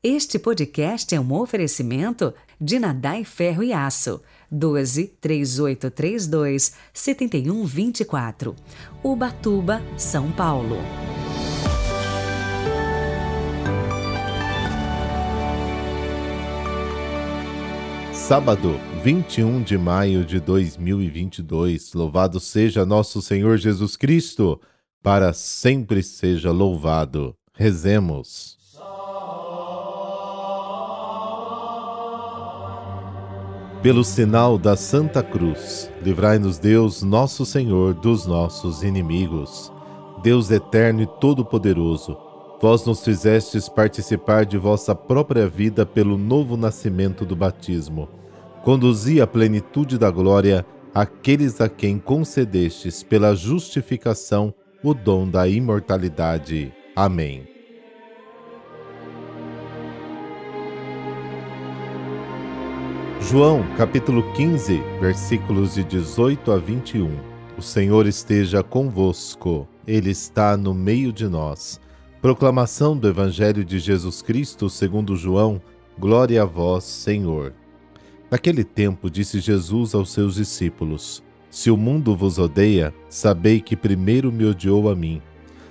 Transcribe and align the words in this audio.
Este 0.00 0.38
podcast 0.38 1.12
é 1.12 1.18
um 1.18 1.32
oferecimento 1.32 2.32
de 2.60 2.78
Nadai 2.78 3.24
Ferro 3.24 3.64
e 3.64 3.72
Aço. 3.72 4.22
12 4.48 5.08
3832 5.20 6.72
7124. 6.94 8.54
Ubatuba, 9.02 9.82
São 9.96 10.30
Paulo. 10.30 10.76
Sábado, 18.12 18.78
21 19.02 19.64
de 19.64 19.76
maio 19.76 20.24
de 20.24 20.38
2022. 20.38 21.92
Louvado 21.94 22.38
seja 22.38 22.86
nosso 22.86 23.20
Senhor 23.20 23.58
Jesus 23.58 23.96
Cristo, 23.96 24.60
para 25.02 25.32
sempre 25.32 26.04
seja 26.04 26.52
louvado. 26.52 27.34
Rezemos. 27.52 28.57
Pelo 33.82 34.02
sinal 34.02 34.58
da 34.58 34.74
Santa 34.74 35.22
Cruz, 35.22 35.88
livrai-nos 36.02 36.58
Deus, 36.58 37.04
nosso 37.04 37.46
Senhor, 37.46 37.94
dos 37.94 38.26
nossos 38.26 38.82
inimigos. 38.82 39.72
Deus 40.20 40.50
eterno 40.50 41.02
e 41.02 41.06
todo-poderoso, 41.06 42.18
vós 42.60 42.84
nos 42.84 43.04
fizestes 43.04 43.68
participar 43.68 44.44
de 44.44 44.58
vossa 44.58 44.96
própria 44.96 45.48
vida 45.48 45.86
pelo 45.86 46.18
novo 46.18 46.56
nascimento 46.56 47.24
do 47.24 47.36
batismo. 47.36 48.08
Conduzi 48.64 49.20
à 49.20 49.28
plenitude 49.28 49.96
da 49.96 50.10
glória 50.10 50.66
aqueles 50.92 51.60
a 51.60 51.68
quem 51.68 52.00
concedestes 52.00 53.04
pela 53.04 53.36
justificação 53.36 54.52
o 54.82 54.92
dom 54.92 55.28
da 55.28 55.46
imortalidade. 55.46 56.72
Amém. 56.96 57.57
João, 63.30 63.62
capítulo 63.76 64.22
15, 64.32 64.82
versículos 65.02 65.74
de 65.74 65.84
18 65.84 66.50
a 66.50 66.56
21. 66.56 67.10
O 67.58 67.60
Senhor 67.60 68.06
esteja 68.06 68.62
convosco, 68.62 69.68
Ele 69.86 70.08
está 70.08 70.56
no 70.56 70.72
meio 70.72 71.12
de 71.12 71.28
nós. 71.28 71.78
Proclamação 72.22 72.96
do 72.96 73.06
Evangelho 73.06 73.66
de 73.66 73.78
Jesus 73.78 74.22
Cristo 74.22 74.70
segundo 74.70 75.14
João, 75.14 75.60
glória 75.98 76.40
a 76.40 76.46
vós, 76.46 76.84
Senhor. 76.84 77.52
Naquele 78.30 78.64
tempo 78.64 79.10
disse 79.10 79.40
Jesus 79.40 79.94
aos 79.94 80.10
seus 80.10 80.36
discípulos: 80.36 81.22
Se 81.50 81.70
o 81.70 81.76
mundo 81.76 82.16
vos 82.16 82.38
odeia, 82.38 82.94
sabei 83.10 83.60
que 83.60 83.76
primeiro 83.76 84.32
me 84.32 84.46
odiou 84.46 84.88
a 84.88 84.96
mim. 84.96 85.20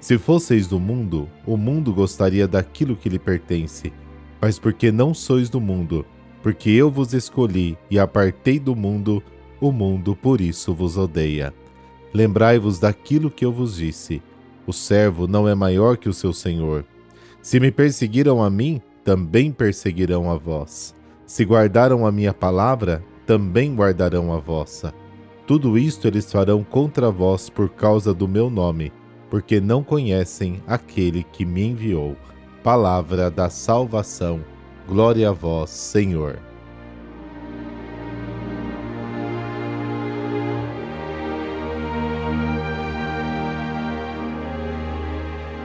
Se 0.00 0.18
fosseis 0.18 0.66
do 0.66 0.78
mundo, 0.78 1.26
o 1.46 1.56
mundo 1.56 1.94
gostaria 1.94 2.46
daquilo 2.46 2.94
que 2.94 3.08
lhe 3.08 3.18
pertence. 3.18 3.90
Mas 4.38 4.58
porque 4.58 4.92
não 4.92 5.14
sois 5.14 5.48
do 5.48 5.58
mundo, 5.58 6.04
porque 6.48 6.70
eu 6.70 6.90
vos 6.90 7.12
escolhi 7.12 7.76
e 7.90 7.98
apartei 7.98 8.58
do 8.58 8.74
mundo, 8.74 9.22
o 9.60 9.70
mundo 9.70 10.16
por 10.16 10.40
isso 10.40 10.72
vos 10.72 10.96
odeia. 10.96 11.52
Lembrai-vos 12.14 12.78
daquilo 12.78 13.30
que 13.30 13.44
eu 13.44 13.52
vos 13.52 13.76
disse: 13.76 14.22
o 14.66 14.72
servo 14.72 15.26
não 15.26 15.46
é 15.46 15.54
maior 15.54 15.98
que 15.98 16.08
o 16.08 16.12
seu 16.14 16.32
senhor. 16.32 16.86
Se 17.42 17.60
me 17.60 17.70
perseguiram 17.70 18.42
a 18.42 18.48
mim, 18.48 18.80
também 19.04 19.52
perseguirão 19.52 20.30
a 20.30 20.38
vós. 20.38 20.94
Se 21.26 21.44
guardaram 21.44 22.06
a 22.06 22.10
minha 22.10 22.32
palavra, 22.32 23.04
também 23.26 23.74
guardarão 23.74 24.32
a 24.32 24.38
vossa. 24.38 24.94
Tudo 25.46 25.76
isto 25.76 26.08
eles 26.08 26.32
farão 26.32 26.64
contra 26.64 27.10
vós 27.10 27.50
por 27.50 27.68
causa 27.68 28.14
do 28.14 28.26
meu 28.26 28.48
nome, 28.48 28.90
porque 29.28 29.60
não 29.60 29.84
conhecem 29.84 30.62
aquele 30.66 31.24
que 31.24 31.44
me 31.44 31.66
enviou. 31.66 32.16
Palavra 32.62 33.30
da 33.30 33.50
salvação. 33.50 34.42
Glória 34.88 35.28
a 35.28 35.32
vós, 35.32 35.68
Senhor. 35.68 36.40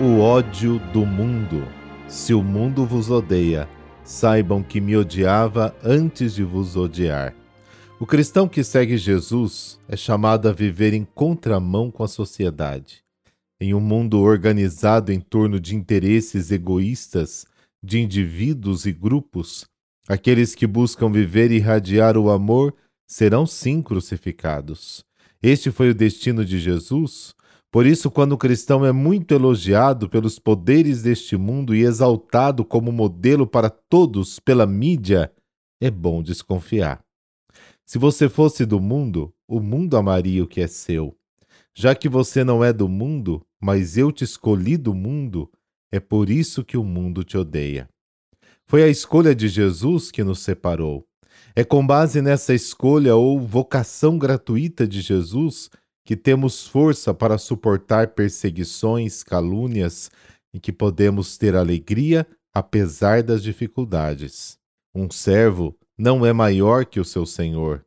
O 0.00 0.20
ódio 0.20 0.78
do 0.94 1.04
mundo. 1.04 1.68
Se 2.08 2.32
o 2.32 2.42
mundo 2.42 2.86
vos 2.86 3.10
odeia, 3.10 3.68
saibam 4.02 4.62
que 4.62 4.80
me 4.80 4.96
odiava 4.96 5.76
antes 5.84 6.34
de 6.34 6.42
vos 6.42 6.74
odiar. 6.74 7.34
O 8.00 8.06
cristão 8.06 8.48
que 8.48 8.64
segue 8.64 8.96
Jesus 8.96 9.78
é 9.86 9.98
chamado 9.98 10.48
a 10.48 10.52
viver 10.52 10.94
em 10.94 11.04
contramão 11.04 11.90
com 11.90 12.02
a 12.02 12.08
sociedade. 12.08 13.04
Em 13.60 13.74
um 13.74 13.80
mundo 13.80 14.18
organizado 14.18 15.12
em 15.12 15.20
torno 15.20 15.60
de 15.60 15.76
interesses 15.76 16.50
egoístas, 16.50 17.46
de 17.82 18.00
indivíduos 18.00 18.86
e 18.86 18.92
grupos, 18.92 19.64
aqueles 20.08 20.54
que 20.54 20.66
buscam 20.66 21.10
viver 21.10 21.50
e 21.50 21.56
irradiar 21.56 22.16
o 22.16 22.30
amor 22.30 22.74
serão 23.06 23.46
sim 23.46 23.82
crucificados. 23.82 25.04
Este 25.42 25.70
foi 25.70 25.90
o 25.90 25.94
destino 25.94 26.44
de 26.44 26.58
Jesus. 26.58 27.34
Por 27.70 27.86
isso, 27.86 28.10
quando 28.10 28.32
o 28.32 28.38
cristão 28.38 28.84
é 28.84 28.92
muito 28.92 29.32
elogiado 29.32 30.08
pelos 30.08 30.38
poderes 30.38 31.02
deste 31.02 31.36
mundo 31.36 31.74
e 31.74 31.82
exaltado 31.82 32.64
como 32.64 32.92
modelo 32.92 33.46
para 33.46 33.70
todos 33.70 34.38
pela 34.38 34.66
mídia, 34.66 35.32
é 35.80 35.90
bom 35.90 36.22
desconfiar. 36.22 37.02
Se 37.86 37.98
você 37.98 38.28
fosse 38.28 38.66
do 38.66 38.80
mundo, 38.80 39.32
o 39.48 39.60
mundo 39.60 39.96
amaria 39.96 40.44
o 40.44 40.46
que 40.46 40.60
é 40.60 40.66
seu. 40.66 41.16
Já 41.74 41.94
que 41.94 42.08
você 42.08 42.44
não 42.44 42.62
é 42.62 42.72
do 42.72 42.88
mundo, 42.88 43.42
mas 43.60 43.96
eu 43.96 44.12
te 44.12 44.24
escolhi 44.24 44.76
do 44.76 44.94
mundo, 44.94 45.50
é 45.92 45.98
por 45.98 46.30
isso 46.30 46.64
que 46.64 46.76
o 46.76 46.84
mundo 46.84 47.24
te 47.24 47.36
odeia. 47.36 47.88
Foi 48.66 48.82
a 48.82 48.88
escolha 48.88 49.34
de 49.34 49.48
Jesus 49.48 50.10
que 50.10 50.22
nos 50.22 50.40
separou. 50.40 51.04
É 51.56 51.64
com 51.64 51.84
base 51.84 52.22
nessa 52.22 52.54
escolha 52.54 53.16
ou 53.16 53.40
vocação 53.40 54.16
gratuita 54.16 54.86
de 54.86 55.00
Jesus 55.00 55.68
que 56.04 56.16
temos 56.16 56.66
força 56.66 57.12
para 57.12 57.38
suportar 57.38 58.08
perseguições, 58.08 59.22
calúnias 59.22 60.10
e 60.52 60.60
que 60.60 60.72
podemos 60.72 61.36
ter 61.36 61.54
alegria 61.54 62.26
apesar 62.54 63.22
das 63.22 63.42
dificuldades. 63.42 64.58
Um 64.94 65.10
servo 65.10 65.76
não 65.98 66.24
é 66.24 66.32
maior 66.32 66.84
que 66.84 66.98
o 66.98 67.04
seu 67.04 67.26
senhor. 67.26 67.84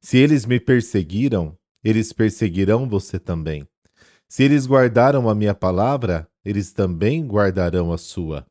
Se 0.00 0.16
eles 0.16 0.46
me 0.46 0.60
perseguiram, 0.60 1.56
eles 1.82 2.12
perseguirão 2.12 2.88
você 2.88 3.18
também. 3.18 3.66
Se 4.28 4.42
eles 4.42 4.66
guardaram 4.66 5.28
a 5.28 5.34
minha 5.34 5.54
palavra, 5.54 6.28
eles 6.48 6.72
também 6.72 7.26
guardarão 7.26 7.92
a 7.92 7.98
sua. 7.98 8.46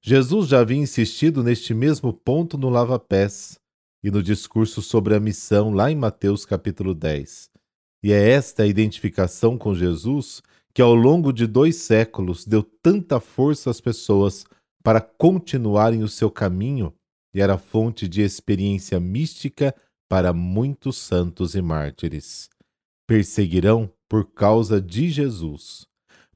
Jesus 0.00 0.46
já 0.48 0.60
havia 0.60 0.76
insistido 0.76 1.42
neste 1.42 1.74
mesmo 1.74 2.12
ponto 2.12 2.56
no 2.56 2.68
lava-pés 2.68 3.58
e 4.04 4.08
no 4.08 4.22
discurso 4.22 4.80
sobre 4.80 5.16
a 5.16 5.20
missão 5.20 5.72
lá 5.72 5.90
em 5.90 5.96
Mateus 5.96 6.44
capítulo 6.44 6.94
10. 6.94 7.50
E 8.04 8.12
é 8.12 8.30
esta 8.30 8.64
identificação 8.64 9.58
com 9.58 9.74
Jesus 9.74 10.40
que 10.72 10.80
ao 10.80 10.94
longo 10.94 11.32
de 11.32 11.44
dois 11.44 11.74
séculos 11.74 12.46
deu 12.46 12.62
tanta 12.62 13.18
força 13.18 13.68
às 13.68 13.80
pessoas 13.80 14.44
para 14.84 15.00
continuarem 15.00 16.04
o 16.04 16.08
seu 16.08 16.30
caminho 16.30 16.94
e 17.34 17.40
era 17.40 17.58
fonte 17.58 18.06
de 18.06 18.22
experiência 18.22 19.00
mística 19.00 19.74
para 20.08 20.32
muitos 20.32 20.96
santos 20.96 21.56
e 21.56 21.60
mártires. 21.60 22.48
Perseguirão 23.08 23.90
por 24.08 24.30
causa 24.30 24.80
de 24.80 25.10
Jesus. 25.10 25.87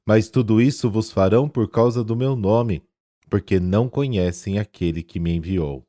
Mas 0.05 0.29
tudo 0.29 0.61
isso 0.61 0.89
vos 0.89 1.11
farão 1.11 1.47
por 1.47 1.69
causa 1.69 2.03
do 2.03 2.15
meu 2.15 2.35
nome, 2.35 2.83
porque 3.29 3.59
não 3.59 3.87
conhecem 3.87 4.59
aquele 4.59 5.01
que 5.01 5.19
me 5.19 5.35
enviou. 5.35 5.83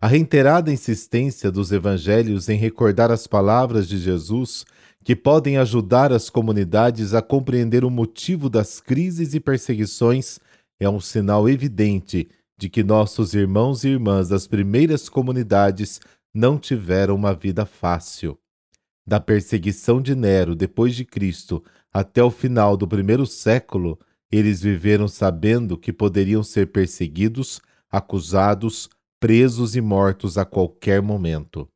A 0.00 0.06
reiterada 0.06 0.72
insistência 0.72 1.50
dos 1.50 1.72
evangelhos 1.72 2.48
em 2.48 2.58
recordar 2.58 3.10
as 3.10 3.26
palavras 3.26 3.88
de 3.88 3.96
Jesus, 3.96 4.64
que 5.02 5.14
podem 5.14 5.56
ajudar 5.56 6.12
as 6.12 6.28
comunidades 6.28 7.14
a 7.14 7.22
compreender 7.22 7.84
o 7.84 7.90
motivo 7.90 8.50
das 8.50 8.80
crises 8.80 9.34
e 9.34 9.40
perseguições, 9.40 10.38
é 10.80 10.88
um 10.88 11.00
sinal 11.00 11.48
evidente 11.48 12.28
de 12.58 12.68
que 12.68 12.82
nossos 12.82 13.34
irmãos 13.34 13.84
e 13.84 13.88
irmãs 13.88 14.28
das 14.28 14.46
primeiras 14.46 15.08
comunidades 15.08 16.00
não 16.34 16.58
tiveram 16.58 17.14
uma 17.14 17.34
vida 17.34 17.64
fácil. 17.64 18.38
Da 19.06 19.20
perseguição 19.20 20.00
de 20.00 20.14
Nero 20.14 20.54
depois 20.54 20.94
de 20.94 21.04
Cristo 21.04 21.62
até 21.94 22.20
o 22.20 22.30
final 22.30 22.76
do 22.76 22.88
primeiro 22.88 23.24
século, 23.24 23.96
eles 24.30 24.60
viveram 24.60 25.06
sabendo 25.06 25.78
que 25.78 25.92
poderiam 25.92 26.42
ser 26.42 26.72
perseguidos, 26.72 27.60
acusados, 27.88 28.90
presos 29.20 29.76
e 29.76 29.80
mortos 29.80 30.36
a 30.36 30.44
qualquer 30.44 31.00
momento. 31.00 31.68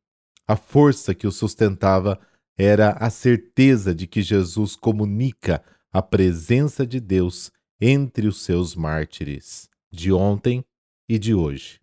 A 0.45 0.57
força 0.57 1.15
que 1.15 1.25
os 1.25 1.37
sustentava 1.37 2.19
era 2.57 2.91
a 2.91 3.09
certeza 3.09 3.95
de 3.95 4.05
que 4.05 4.21
Jesus 4.21 4.75
comunica 4.75 5.63
a 5.89 6.01
presença 6.01 6.85
de 6.85 6.99
Deus 6.99 7.49
entre 7.79 8.27
os 8.27 8.41
seus 8.41 8.75
mártires, 8.75 9.69
de 9.89 10.11
ontem 10.11 10.65
e 11.07 11.17
de 11.17 11.33
hoje. 11.33 11.79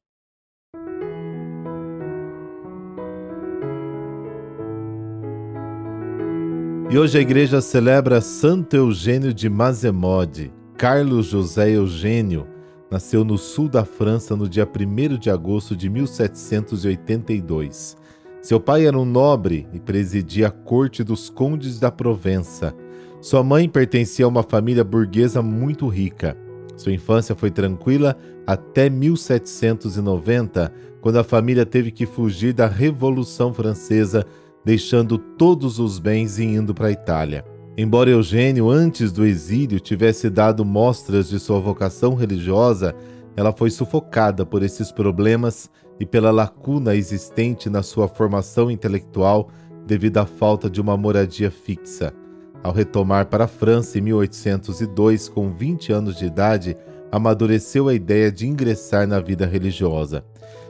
E 6.88 6.96
hoje 6.96 7.18
a 7.18 7.20
igreja 7.20 7.60
celebra 7.60 8.20
Santo 8.20 8.76
Eugênio 8.76 9.34
de 9.34 9.48
Mazemode, 9.48 10.52
Carlos 10.78 11.26
José 11.26 11.70
Eugênio, 11.70 12.46
nasceu 12.88 13.24
no 13.24 13.36
sul 13.36 13.68
da 13.68 13.84
França 13.84 14.36
no 14.36 14.48
dia 14.48 14.64
1 14.64 15.18
de 15.18 15.28
agosto 15.28 15.74
de 15.74 15.90
1782. 15.90 17.96
Seu 18.40 18.60
pai 18.60 18.86
era 18.86 18.96
um 18.96 19.04
nobre 19.04 19.66
e 19.72 19.80
presidia 19.80 20.46
a 20.46 20.52
corte 20.52 21.02
dos 21.02 21.28
condes 21.28 21.80
da 21.80 21.90
Provença. 21.90 22.72
Sua 23.20 23.42
mãe 23.42 23.68
pertencia 23.68 24.24
a 24.24 24.28
uma 24.28 24.44
família 24.44 24.84
burguesa 24.84 25.42
muito 25.42 25.88
rica. 25.88 26.36
Sua 26.76 26.92
infância 26.92 27.34
foi 27.34 27.50
tranquila 27.50 28.16
até 28.46 28.88
1790, 28.88 30.72
quando 31.00 31.16
a 31.16 31.24
família 31.24 31.66
teve 31.66 31.90
que 31.90 32.06
fugir 32.06 32.52
da 32.52 32.68
Revolução 32.68 33.52
Francesa, 33.52 34.24
deixando 34.66 35.16
todos 35.16 35.78
os 35.78 36.00
bens 36.00 36.40
e 36.40 36.44
indo 36.44 36.74
para 36.74 36.88
a 36.88 36.90
Itália. 36.90 37.44
Embora 37.78 38.10
Eugênio, 38.10 38.68
antes 38.68 39.12
do 39.12 39.24
exílio, 39.24 39.78
tivesse 39.78 40.28
dado 40.28 40.64
mostras 40.64 41.28
de 41.28 41.38
sua 41.38 41.60
vocação 41.60 42.16
religiosa, 42.16 42.92
ela 43.36 43.52
foi 43.52 43.70
sufocada 43.70 44.44
por 44.44 44.64
esses 44.64 44.90
problemas 44.90 45.70
e 46.00 46.04
pela 46.04 46.32
lacuna 46.32 46.96
existente 46.96 47.70
na 47.70 47.80
sua 47.80 48.08
formação 48.08 48.68
intelectual 48.68 49.50
devido 49.86 50.18
à 50.18 50.26
falta 50.26 50.68
de 50.68 50.80
uma 50.80 50.96
moradia 50.96 51.48
fixa. 51.48 52.12
Ao 52.60 52.72
retomar 52.72 53.26
para 53.26 53.44
a 53.44 53.48
França 53.48 53.98
em 53.98 54.00
1802, 54.00 55.28
com 55.28 55.52
20 55.52 55.92
anos 55.92 56.16
de 56.16 56.26
idade, 56.26 56.76
amadureceu 57.12 57.86
a 57.86 57.94
ideia 57.94 58.32
de 58.32 58.48
ingressar 58.48 59.06
na 59.06 59.20
vida 59.20 59.46
religiosa. 59.46 60.24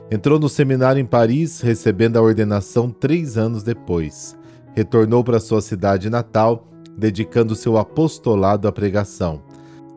Entrou 0.09 0.39
no 0.39 0.47
seminário 0.47 1.01
em 1.01 1.05
Paris, 1.05 1.59
recebendo 1.59 2.17
a 2.17 2.21
ordenação 2.21 2.89
três 2.89 3.37
anos 3.37 3.61
depois. 3.61 4.37
Retornou 4.73 5.21
para 5.21 5.39
sua 5.39 5.61
cidade 5.61 6.09
natal 6.09 6.67
dedicando 6.97 7.55
seu 7.55 7.77
apostolado 7.77 8.67
à 8.67 8.71
pregação. 8.71 9.43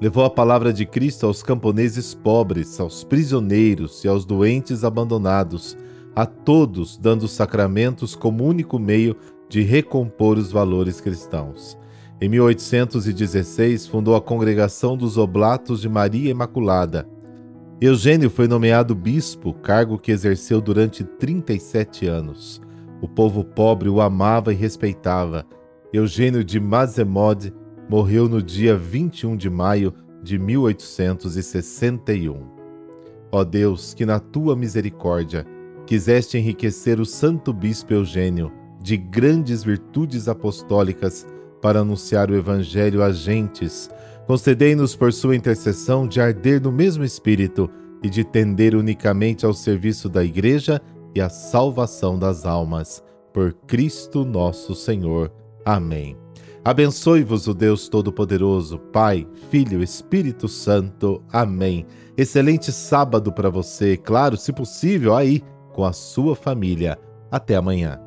Levou 0.00 0.24
a 0.24 0.30
palavra 0.30 0.72
de 0.72 0.84
Cristo 0.84 1.26
aos 1.26 1.42
camponeses 1.42 2.14
pobres, 2.14 2.78
aos 2.80 3.04
prisioneiros 3.04 4.04
e 4.04 4.08
aos 4.08 4.24
doentes 4.24 4.84
abandonados, 4.84 5.76
a 6.14 6.26
todos 6.26 6.98
dando 6.98 7.22
os 7.22 7.32
sacramentos 7.32 8.14
como 8.14 8.44
único 8.44 8.78
meio 8.78 9.16
de 9.48 9.62
recompor 9.62 10.38
os 10.38 10.50
valores 10.50 11.00
cristãos. 11.00 11.78
Em 12.20 12.28
1816, 12.28 13.86
fundou 13.86 14.14
a 14.14 14.20
Congregação 14.20 14.96
dos 14.96 15.16
Oblatos 15.16 15.80
de 15.80 15.88
Maria 15.88 16.30
Imaculada. 16.30 17.08
Eugênio 17.80 18.28
foi 18.28 18.46
nomeado 18.46 18.94
bispo, 18.94 19.54
cargo 19.54 19.98
que 19.98 20.12
exerceu 20.12 20.60
durante 20.60 21.02
37 21.02 22.06
anos. 22.06 22.60
O 23.00 23.08
povo 23.08 23.42
pobre 23.42 23.88
o 23.88 24.02
amava 24.02 24.52
e 24.52 24.56
respeitava 24.56 25.46
Eugênio 25.90 26.44
de 26.44 26.60
Mazemode 26.60 27.54
morreu 27.88 28.28
no 28.28 28.42
dia 28.42 28.76
21 28.76 29.34
de 29.34 29.48
maio 29.48 29.94
de 30.22 30.38
1861. 30.38 32.46
Ó 33.32 33.44
Deus, 33.44 33.94
que 33.94 34.04
na 34.04 34.20
tua 34.20 34.54
misericórdia 34.54 35.46
quiseste 35.86 36.36
enriquecer 36.36 37.00
o 37.00 37.06
santo 37.06 37.50
bispo 37.50 37.94
Eugênio 37.94 38.52
de 38.78 38.98
grandes 38.98 39.64
virtudes 39.64 40.28
apostólicas 40.28 41.26
para 41.62 41.80
anunciar 41.80 42.30
o 42.30 42.36
evangelho 42.36 43.02
a 43.02 43.10
gentes, 43.10 43.88
concedei-nos 44.30 44.94
por 44.94 45.12
sua 45.12 45.34
intercessão 45.34 46.06
de 46.06 46.20
arder 46.20 46.62
no 46.62 46.70
mesmo 46.70 47.02
espírito 47.02 47.68
e 48.00 48.08
de 48.08 48.22
tender 48.22 48.76
unicamente 48.76 49.44
ao 49.44 49.52
serviço 49.52 50.08
da 50.08 50.22
igreja 50.22 50.80
e 51.12 51.20
à 51.20 51.28
salvação 51.28 52.16
das 52.16 52.46
almas. 52.46 53.02
Por 53.32 53.52
Cristo 53.66 54.24
nosso 54.24 54.72
Senhor. 54.72 55.32
Amém. 55.64 56.16
Abençoe-vos 56.64 57.48
o 57.48 57.54
Deus 57.54 57.88
Todo-Poderoso, 57.88 58.78
Pai, 58.78 59.26
Filho, 59.50 59.82
Espírito 59.82 60.46
Santo. 60.46 61.20
Amém. 61.32 61.84
Excelente 62.16 62.70
sábado 62.70 63.32
para 63.32 63.50
você, 63.50 63.96
claro, 63.96 64.36
se 64.36 64.52
possível, 64.52 65.16
aí 65.16 65.42
com 65.72 65.84
a 65.84 65.92
sua 65.92 66.36
família. 66.36 66.96
Até 67.32 67.56
amanhã. 67.56 67.98